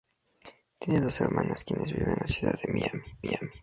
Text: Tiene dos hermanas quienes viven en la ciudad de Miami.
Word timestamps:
Tiene 0.79 0.99
dos 0.99 1.21
hermanas 1.21 1.63
quienes 1.63 1.91
viven 1.93 2.09
en 2.13 2.17
la 2.21 2.27
ciudad 2.27 2.59
de 2.59 2.73
Miami. 2.73 3.03